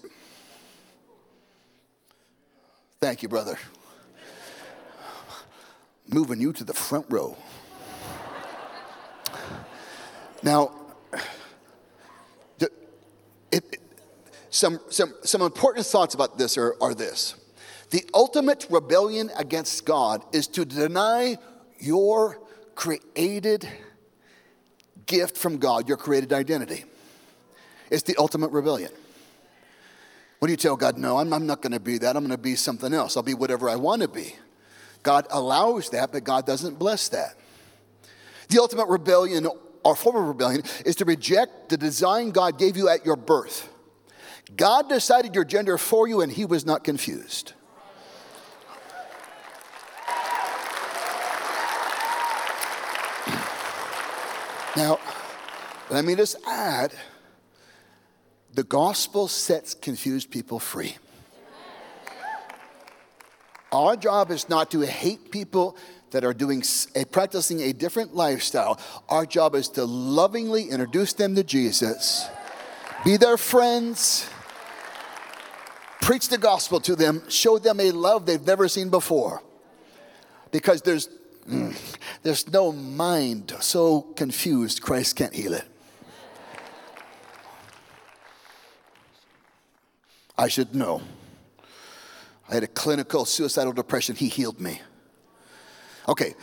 [3.01, 3.59] Thank you, brother.
[6.09, 7.37] Moving you to the front row.
[10.43, 10.73] Now,
[12.59, 12.73] it,
[13.53, 13.81] it,
[14.51, 17.35] some, some, some important thoughts about this are, are this.
[17.91, 21.39] The ultimate rebellion against God is to deny
[21.79, 22.41] your
[22.75, 23.69] created
[25.07, 26.85] gift from God, your created identity.
[27.91, 28.93] It's the ultimate rebellion.
[30.39, 32.39] When you tell God, no, I'm, I'm not going to be that, I'm going to
[32.39, 34.37] be something else, I'll be whatever I want to be.
[35.03, 37.37] God allows that, but God doesn't bless that.
[38.49, 39.47] The ultimate rebellion
[39.85, 43.69] or form of rebellion is to reject the design God gave you at your birth.
[44.57, 47.53] God decided your gender for you, and He was not confused.
[54.77, 54.99] Now,
[55.91, 56.93] let me just add
[58.55, 60.97] the gospel sets confused people free.
[63.73, 65.77] Our job is not to hate people
[66.11, 66.63] that are doing
[67.13, 68.81] practicing a different lifestyle.
[69.09, 72.27] Our job is to lovingly introduce them to Jesus.
[73.05, 74.29] Be their friends.
[76.01, 79.43] Preach the gospel to them, show them a love they've never seen before.
[80.51, 81.09] Because there's
[81.49, 81.77] mm,
[82.23, 85.70] there's no mind so confused Christ can't heal it.
[90.41, 91.03] I should know.
[92.49, 94.17] I had a clinical suicidal depression.
[94.17, 94.81] He healed me.
[96.09, 96.35] Okay.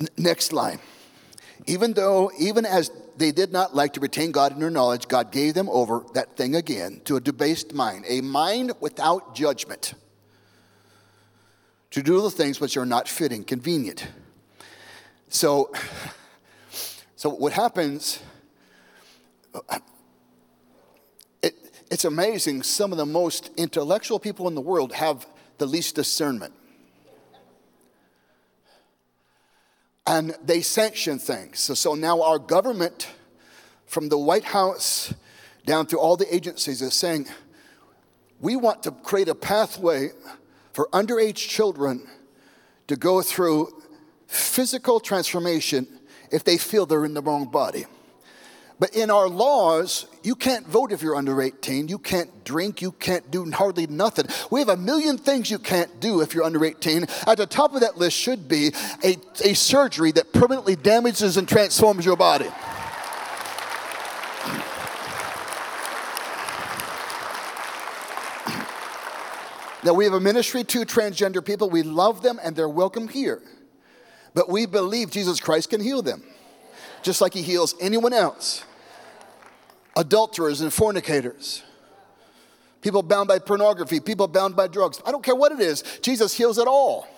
[0.00, 0.80] N- next line.
[1.68, 5.30] Even though, even as they did not like to retain God in their knowledge, God
[5.30, 9.94] gave them over, that thing again, to a debased mind, a mind without judgment,
[11.92, 14.08] to do the things which are not fitting, convenient.
[15.28, 15.72] So,
[17.14, 18.18] so what happens,
[21.98, 22.62] it's amazing.
[22.62, 25.26] Some of the most intellectual people in the world have
[25.58, 26.54] the least discernment.
[30.06, 31.58] And they sanction things.
[31.58, 33.08] So, so now our government,
[33.86, 35.12] from the White House
[35.66, 37.26] down through all the agencies, is saying
[38.38, 40.10] we want to create a pathway
[40.72, 42.06] for underage children
[42.86, 43.72] to go through
[44.28, 45.88] physical transformation
[46.30, 47.86] if they feel they're in the wrong body.
[48.80, 51.88] But in our laws, you can't vote if you're under 18.
[51.88, 52.80] You can't drink.
[52.80, 54.26] You can't do hardly nothing.
[54.52, 57.04] We have a million things you can't do if you're under 18.
[57.26, 61.48] At the top of that list should be a, a surgery that permanently damages and
[61.48, 62.48] transforms your body.
[69.84, 71.70] Now, we have a ministry to transgender people.
[71.70, 73.42] We love them and they're welcome here.
[74.34, 76.22] But we believe Jesus Christ can heal them,
[77.02, 78.64] just like he heals anyone else
[79.98, 81.62] adulterers and fornicators,
[82.80, 85.02] people bound by pornography, people bound by drugs.
[85.04, 87.08] I don't care what it is, Jesus heals it all.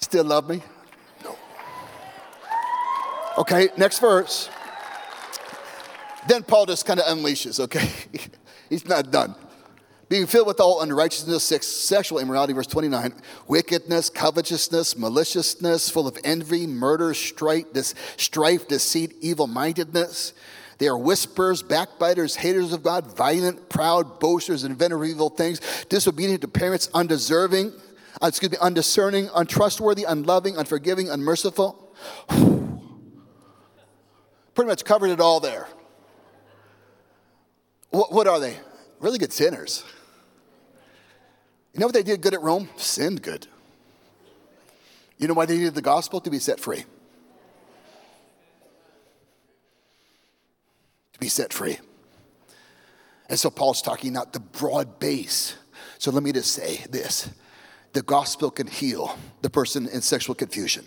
[0.00, 0.62] Still love me?
[1.24, 1.36] No.
[3.38, 4.50] Okay, next verse.
[6.28, 7.88] Then Paul just kind of unleashes, okay?
[8.68, 9.34] He's not done
[10.08, 13.12] being filled with all unrighteousness, sexual immorality, verse 29,
[13.46, 17.66] wickedness, covetousness, maliciousness, full of envy, murder, strife,
[18.16, 20.32] strife deceit, evil mindedness.
[20.78, 26.40] They are whisperers, backbiters, haters of God, violent, proud, boasters, inventors of evil things, disobedient
[26.42, 27.72] to parents, undeserving,
[28.22, 31.92] uh, excuse me, undiscerning, untrustworthy, unloving, unforgiving, unmerciful.
[32.28, 32.78] Pretty
[34.68, 35.68] much covered it all there.
[37.90, 38.56] What, what are they?
[39.00, 39.84] Really good sinners.
[41.78, 42.68] You know what they did good at Rome?
[42.74, 43.46] Sinned good.
[45.16, 46.20] You know why they needed the gospel?
[46.20, 46.84] To be set free.
[51.12, 51.78] To be set free.
[53.28, 55.54] And so Paul's talking about the broad base.
[55.98, 57.30] So let me just say this
[57.92, 60.84] the gospel can heal the person in sexual confusion.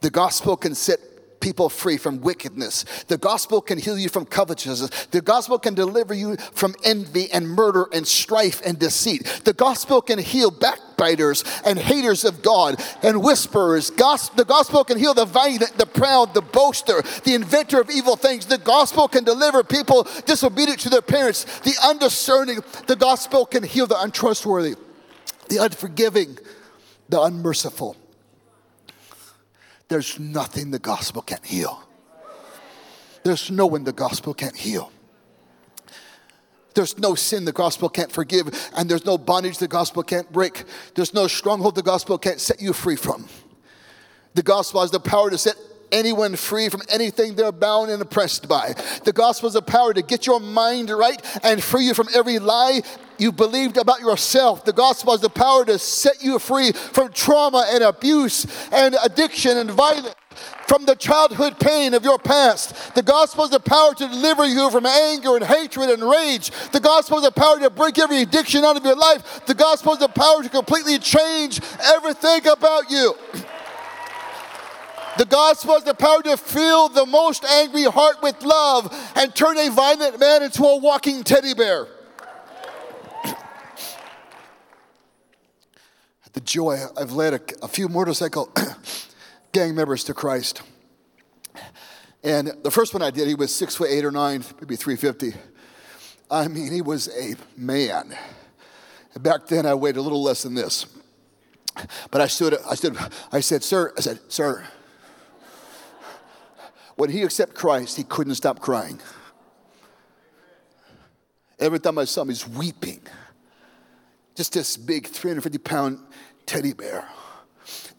[0.00, 0.98] The gospel can set
[1.44, 2.86] people free from wickedness.
[3.08, 5.08] The gospel can heal you from covetousness.
[5.10, 9.42] The gospel can deliver you from envy and murder and strife and deceit.
[9.44, 13.90] The gospel can heal backbiters and haters of God and whisperers.
[13.90, 18.46] the gospel can heal the violent, the proud, the boaster, the inventor of evil things.
[18.46, 22.60] The gospel can deliver people disobedient to their parents, the undiscerning.
[22.86, 24.76] The gospel can heal the untrustworthy,
[25.50, 26.38] the unforgiving,
[27.10, 27.98] the unmerciful.
[29.88, 31.82] There's nothing the gospel can't heal.
[33.22, 34.90] There's no one the gospel can't heal.
[36.74, 40.64] There's no sin the gospel can't forgive, and there's no bondage the gospel can't break.
[40.94, 43.28] There's no stronghold the gospel can't set you free from.
[44.34, 45.54] The gospel has the power to set
[45.94, 48.74] anyone free from anything they're bound and oppressed by.
[49.04, 52.38] The gospel is the power to get your mind right and free you from every
[52.38, 52.82] lie
[53.16, 54.64] you believed about yourself.
[54.64, 59.56] The gospel has the power to set you free from trauma and abuse and addiction
[59.56, 60.14] and violence.
[60.66, 62.96] From the childhood pain of your past.
[62.96, 66.50] The gospel has the power to deliver you from anger and hatred and rage.
[66.72, 69.46] The gospel has the power to break every addiction out of your life.
[69.46, 73.14] The gospel has the power to completely change everything about you.
[75.16, 79.56] The gospel has the power to fill the most angry heart with love and turn
[79.58, 81.86] a violent man into a walking teddy bear.
[86.32, 88.52] the joy, I've led a, a few motorcycle
[89.52, 90.62] gang members to Christ.
[92.24, 95.38] And the first one I did, he was six foot eight or nine, maybe 350.
[96.30, 98.16] I mean, he was a man.
[99.20, 100.86] Back then, I weighed a little less than this.
[102.10, 102.96] But I stood, I stood,
[103.30, 104.64] I said, Sir, I said, Sir,
[106.96, 109.00] when he accepted Christ, he couldn't stop crying.
[111.58, 113.00] Every time I saw him, he's weeping.
[114.34, 115.98] Just this big 350 pound
[116.46, 117.06] teddy bear.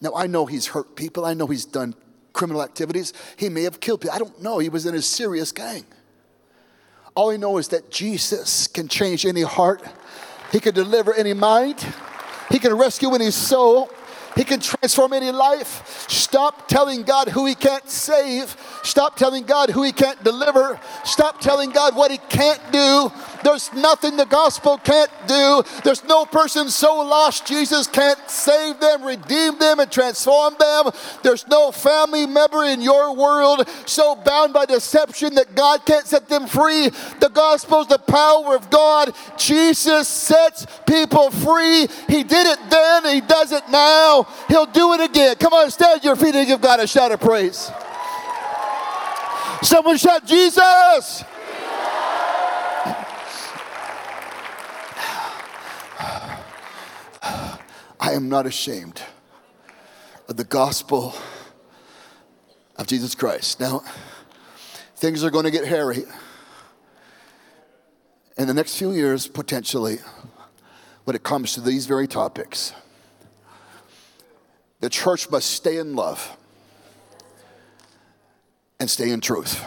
[0.00, 1.24] Now, I know he's hurt people.
[1.24, 1.94] I know he's done
[2.32, 3.12] criminal activities.
[3.36, 4.14] He may have killed people.
[4.14, 4.58] I don't know.
[4.58, 5.84] He was in a serious gang.
[7.14, 9.82] All I know is that Jesus can change any heart,
[10.52, 11.84] He can deliver any mind,
[12.50, 13.90] He can rescue any soul.
[14.36, 16.06] He can transform any life.
[16.08, 18.54] Stop telling God who He can't save.
[18.84, 20.78] Stop telling God who He can't deliver.
[21.04, 23.10] Stop telling God what He can't do.
[23.46, 25.62] There's nothing the gospel can't do.
[25.84, 30.90] There's no person so lost Jesus can't save them, redeem them, and transform them.
[31.22, 36.28] There's no family member in your world so bound by deception that God can't set
[36.28, 36.88] them free.
[37.20, 39.14] The gospel is the power of God.
[39.38, 41.86] Jesus sets people free.
[42.08, 44.26] He did it then, He does it now.
[44.48, 45.36] He'll do it again.
[45.36, 47.70] Come on, stand your feet and give God a shout of praise.
[49.62, 51.24] Someone shout, Jesus!
[58.06, 59.02] I am not ashamed
[60.28, 61.12] of the gospel
[62.76, 63.58] of Jesus Christ.
[63.58, 63.82] Now,
[64.94, 66.04] things are going to get hairy
[68.38, 69.98] in the next few years, potentially,
[71.02, 72.72] when it comes to these very topics.
[74.78, 76.36] The church must stay in love
[78.78, 79.64] and stay in truth.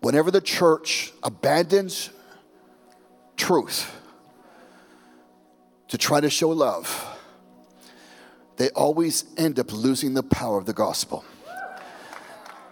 [0.00, 2.10] Whenever the church abandons
[3.38, 3.90] truth
[5.88, 7.18] to try to show love,
[8.56, 11.24] they always end up losing the power of the gospel.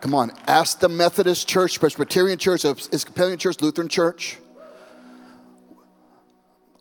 [0.00, 4.38] Come on, ask the Methodist Church, Presbyterian Church, Episcopalian Church, Lutheran Church,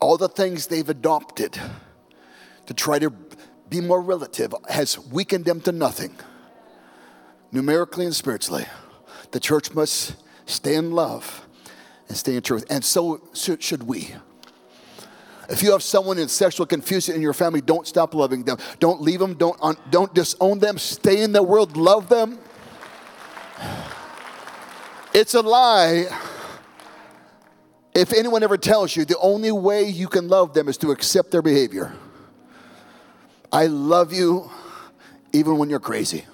[0.00, 1.58] all the things they've adopted
[2.66, 3.10] to try to
[3.68, 6.14] be more relative has weakened them to nothing,
[7.50, 8.66] numerically and spiritually.
[9.30, 11.46] The church must stay in love
[12.08, 14.14] and stay in truth, and so should we.
[15.48, 18.58] If you have someone in sexual confusion in your family, don't stop loving them.
[18.80, 19.34] Don't leave them.
[19.34, 19.58] Don't,
[19.90, 20.78] don't disown them.
[20.78, 21.76] Stay in the world.
[21.76, 22.38] Love them.
[25.14, 26.06] It's a lie
[27.94, 31.30] if anyone ever tells you the only way you can love them is to accept
[31.30, 31.94] their behavior.
[33.50, 34.50] I love you
[35.32, 36.26] even when you're crazy.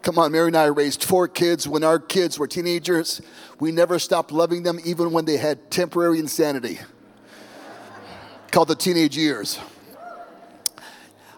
[0.00, 1.68] Come on, Mary and I raised four kids.
[1.68, 3.20] When our kids were teenagers,
[3.60, 6.80] we never stopped loving them even when they had temporary insanity
[8.52, 9.58] called the teenage years.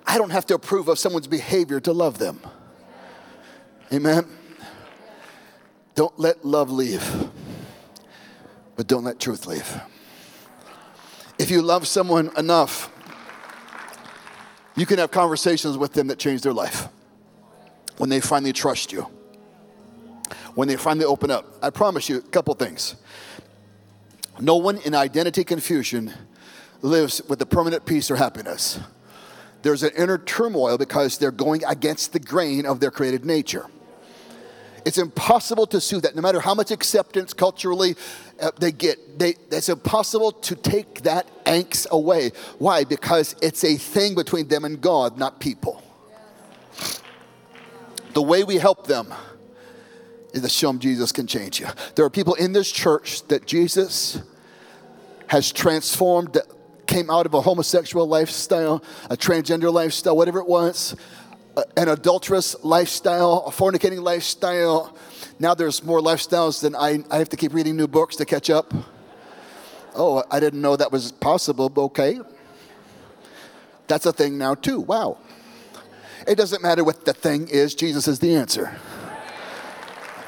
[0.05, 2.41] I don't have to approve of someone's behavior to love them.
[3.93, 4.27] Amen.
[5.95, 7.31] Don't let love leave,
[8.75, 9.81] but don't let truth leave.
[11.39, 12.91] If you love someone enough,
[14.77, 16.89] you can have conversations with them that change their life
[17.97, 19.03] when they finally trust you,
[20.57, 21.47] when they finally open up.
[21.63, 22.97] I promise you a couple things.
[24.41, 26.13] No one in identity confusion
[26.83, 28.79] lives with the permanent peace or happiness.
[29.63, 33.67] There's an inner turmoil because they're going against the grain of their created nature.
[34.85, 37.97] It's impossible to sue that, no matter how much acceptance culturally
[38.41, 39.19] uh, they get.
[39.19, 42.33] They, it's impossible to take that angst away.
[42.59, 42.85] Why?
[42.85, 45.83] Because it's a thing between them and God, not people.
[48.13, 49.13] The way we help them
[50.35, 51.67] is to show them Jesus can change you.
[51.95, 54.23] There are people in this church that Jesus
[55.29, 56.39] has transformed,
[56.87, 60.97] came out of a homosexual lifestyle, a transgender lifestyle, whatever it was
[61.77, 64.97] an adulterous lifestyle, a fornicating lifestyle.
[65.39, 68.51] Now there's more lifestyles than I, I have to keep reading new books to catch
[68.51, 68.73] up.
[69.95, 72.21] Oh, I didn't know that was possible, okay.
[73.87, 74.81] That's a thing now, too.
[74.81, 75.19] Wow.
[76.27, 78.77] It doesn't matter what the thing is, Jesus is the answer.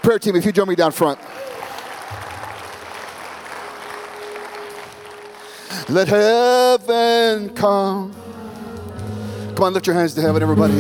[0.02, 1.18] Prayer team, if you join me down front.
[5.88, 8.12] Let heaven come.
[9.54, 10.74] Come on, lift your hands to heaven, everybody.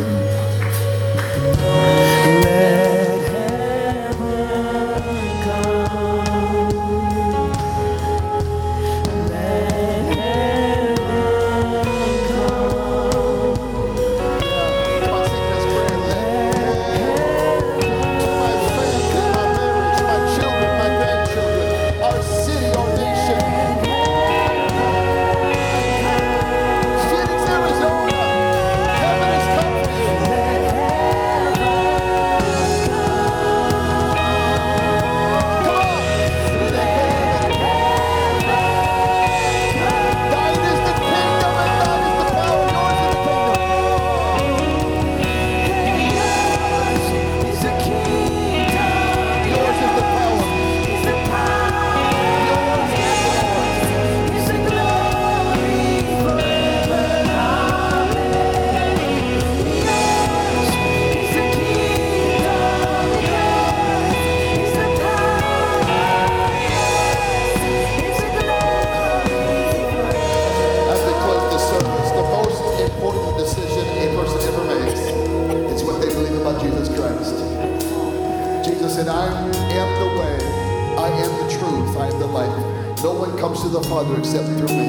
[83.66, 84.86] To the Father except through me.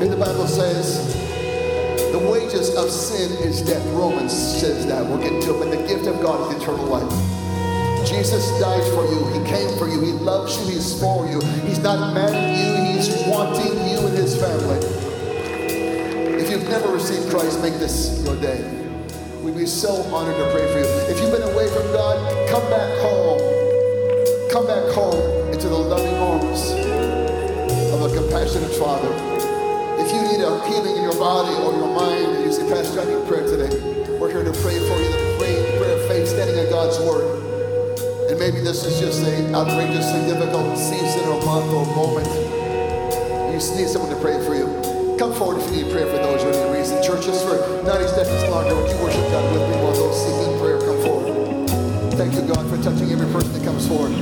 [0.00, 1.12] And the Bible says,
[2.10, 3.84] the wages of sin is death.
[3.92, 5.04] Romans says that.
[5.04, 5.58] We'll get to it.
[5.58, 7.12] But the gift of God is eternal life.
[8.08, 9.20] Jesus died for you.
[9.36, 10.00] He came for you.
[10.00, 10.72] He loves you.
[10.72, 11.40] He's for you.
[11.68, 12.96] He's not mad at you.
[12.96, 14.80] He's wanting you and his family.
[16.40, 18.64] If you've never received Christ, make this your day.
[19.42, 21.12] We'd be so honored to pray for you.
[21.12, 22.16] If you've been away from God,
[22.48, 23.40] come back home.
[24.50, 26.81] Come back home into the loving arms
[28.52, 29.12] a compassionate Father.
[30.02, 33.00] If you need a healing in your body or your mind, and you say, Pastor,
[33.00, 33.72] I need prayer today.
[34.18, 37.24] We're here to pray for you, the prayer, prayer of faith, standing on God's word.
[38.28, 42.28] And maybe this is just a outrageously difficult season or month or moment.
[43.48, 44.68] You just need someone to pray for you.
[45.18, 47.02] Come forward if you need prayer for those or any reason.
[47.02, 50.58] Church, just for 90 seconds longer, would you worship God with me while those seeking
[50.58, 51.32] prayer come forward?
[52.20, 54.12] Thank you, God, for touching every person that comes forward.